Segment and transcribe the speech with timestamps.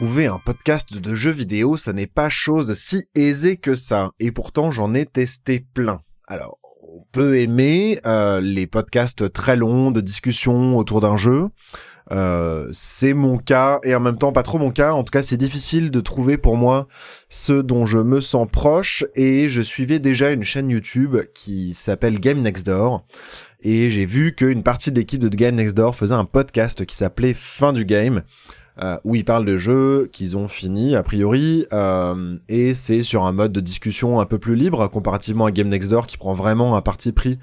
[0.00, 4.12] trouver un podcast de jeux vidéo, ça n'est pas chose si aisée que ça.
[4.18, 6.00] Et pourtant, j'en ai testé plein.
[6.26, 11.48] Alors, on peut aimer euh, les podcasts très longs de discussion autour d'un jeu.
[12.12, 14.94] Euh, c'est mon cas et en même temps pas trop mon cas.
[14.94, 16.88] En tout cas, c'est difficile de trouver pour moi
[17.28, 22.20] ceux dont je me sens proche et je suivais déjà une chaîne YouTube qui s'appelle
[22.20, 23.04] Game Next Door
[23.60, 26.96] et j'ai vu qu'une partie de l'équipe de Game Next Door faisait un podcast qui
[26.96, 28.22] s'appelait Fin du Game.
[28.82, 33.24] Euh, où ils parlent de jeux qu'ils ont fini a priori euh, et c'est sur
[33.26, 36.32] un mode de discussion un peu plus libre comparativement à Game Next Door qui prend
[36.32, 37.38] vraiment un parti pris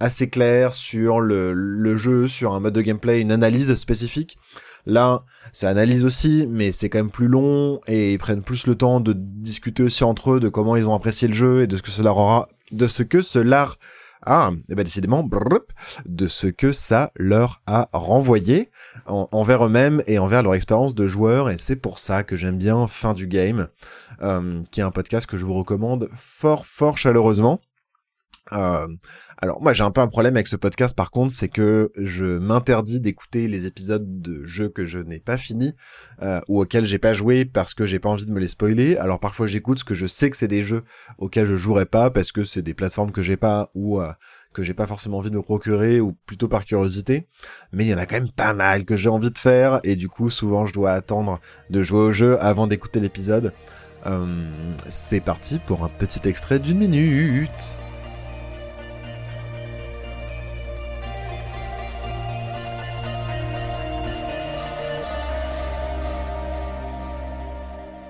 [0.00, 4.36] assez clair sur le, le jeu, sur un mode de gameplay, une analyse spécifique.
[4.84, 5.20] Là,
[5.52, 8.98] ça analyse aussi, mais c'est quand même plus long et ils prennent plus le temps
[8.98, 11.82] de discuter aussi entre eux de comment ils ont apprécié le jeu et de ce
[11.82, 13.68] que cela aura, de ce que cela
[14.26, 15.26] ah, et eh ben décidément,
[16.06, 18.70] de ce que ça leur a renvoyé
[19.06, 21.50] envers eux-mêmes et envers leur expérience de joueur.
[21.50, 23.68] Et c'est pour ça que j'aime bien Fin du Game,
[24.22, 27.60] euh, qui est un podcast que je vous recommande fort, fort chaleureusement.
[28.50, 32.38] Alors moi j'ai un peu un problème avec ce podcast par contre, c'est que je
[32.38, 35.74] m'interdis d'écouter les épisodes de jeux que je n'ai pas fini
[36.48, 38.96] ou auxquels j'ai pas joué parce que j'ai pas envie de me les spoiler.
[38.96, 40.84] Alors parfois j'écoute ce que je sais que c'est des jeux
[41.18, 44.12] auxquels je jouerai pas parce que c'est des plateformes que j'ai pas ou euh,
[44.52, 47.28] que j'ai pas forcément envie de me procurer ou plutôt par curiosité.
[47.72, 49.96] Mais il y en a quand même pas mal que j'ai envie de faire et
[49.96, 51.40] du coup souvent je dois attendre
[51.70, 53.52] de jouer au jeu avant d'écouter l'épisode.
[54.88, 57.76] C'est parti pour un petit extrait d'une minute.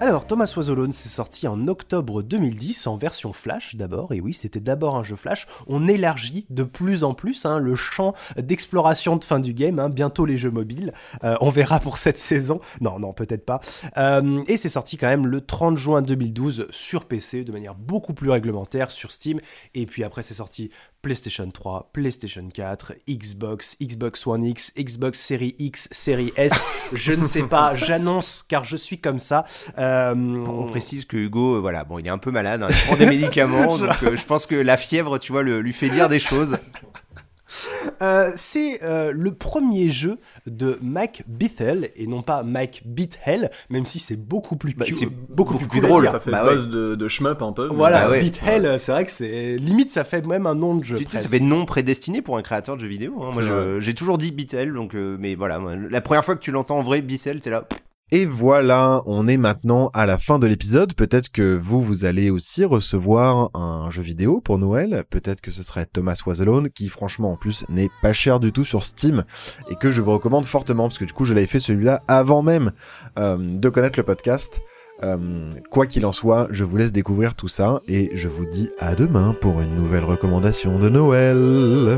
[0.00, 4.60] Alors, Thomas Was c'est sorti en octobre 2010 en version Flash d'abord, et oui, c'était
[4.60, 5.46] d'abord un jeu Flash.
[5.68, 9.88] On élargit de plus en plus hein, le champ d'exploration de fin du game, hein,
[9.88, 10.92] bientôt les jeux mobiles.
[11.22, 12.60] Euh, on verra pour cette saison.
[12.80, 13.60] Non, non, peut-être pas.
[13.96, 18.14] Euh, et c'est sorti quand même le 30 juin 2012 sur PC de manière beaucoup
[18.14, 19.40] plus réglementaire sur Steam.
[19.74, 20.70] Et puis après, c'est sorti
[21.04, 27.22] PlayStation 3, PlayStation 4, Xbox, Xbox One X, Xbox Series X, Series S, je ne
[27.22, 29.44] sais pas, j'annonce car je suis comme ça.
[29.76, 32.86] Euh, on précise que Hugo, euh, voilà, bon, il est un peu malade, hein, il
[32.86, 35.90] prend des médicaments, donc euh, je pense que la fièvre, tu vois, le, lui fait
[35.90, 36.56] dire des choses.
[38.02, 43.84] Euh, c'est euh, le premier jeu de Mike Bithell et non pas Mike Bithell, même
[43.84, 46.06] si c'est beaucoup plus, bah, c'est beaucoup, plus, drôle.
[46.06, 47.68] Ça fait bah buzz de, de shmup un peu.
[47.68, 50.96] Voilà, bah Bithell, c'est vrai que c'est limite ça fait même un nom de jeu.
[50.98, 53.22] Tu sais, ça fait nom prédestiné pour un créateur de jeux vidéo.
[53.22, 53.30] Hein.
[53.32, 56.78] Moi, j'ai toujours dit Bithell, donc euh, mais voilà, la première fois que tu l'entends
[56.78, 57.66] en vrai Bithell, c'est là.
[58.12, 60.94] Et voilà, on est maintenant à la fin de l'épisode.
[60.94, 65.04] Peut-être que vous, vous allez aussi recevoir un jeu vidéo pour Noël.
[65.08, 66.44] Peut-être que ce serait Thomas Was
[66.74, 69.24] qui franchement en plus n'est pas cher du tout sur Steam
[69.70, 72.42] et que je vous recommande fortement parce que du coup je l'avais fait celui-là avant
[72.42, 72.72] même
[73.18, 74.60] euh, de connaître le podcast.
[75.02, 78.70] Euh, quoi qu'il en soit, je vous laisse découvrir tout ça et je vous dis
[78.78, 81.96] à demain pour une nouvelle recommandation de Noël.